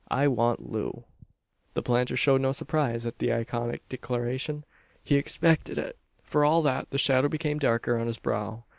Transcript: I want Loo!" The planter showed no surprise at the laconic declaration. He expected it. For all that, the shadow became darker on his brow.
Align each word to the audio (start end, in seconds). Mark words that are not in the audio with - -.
I 0.09 0.27
want 0.27 0.67
Loo!" 0.67 1.03
The 1.75 1.83
planter 1.83 2.17
showed 2.17 2.41
no 2.41 2.53
surprise 2.53 3.05
at 3.05 3.19
the 3.19 3.27
laconic 3.27 3.87
declaration. 3.87 4.65
He 5.03 5.13
expected 5.15 5.77
it. 5.77 5.95
For 6.23 6.43
all 6.43 6.63
that, 6.63 6.89
the 6.89 6.97
shadow 6.97 7.29
became 7.29 7.59
darker 7.59 7.99
on 7.99 8.07
his 8.07 8.17
brow. 8.17 8.63